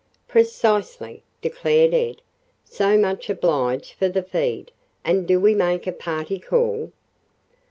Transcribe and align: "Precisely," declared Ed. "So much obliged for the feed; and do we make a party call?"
"Precisely," 0.27 1.21
declared 1.43 1.93
Ed. 1.93 2.23
"So 2.65 2.97
much 2.97 3.29
obliged 3.29 3.93
for 3.93 4.09
the 4.09 4.23
feed; 4.23 4.71
and 5.03 5.27
do 5.27 5.39
we 5.39 5.53
make 5.53 5.85
a 5.85 5.91
party 5.91 6.39
call?" 6.39 6.91